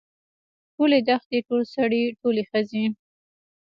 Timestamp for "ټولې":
0.75-0.99, 2.21-2.43